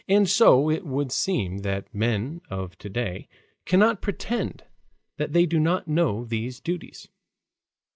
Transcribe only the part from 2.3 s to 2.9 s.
of to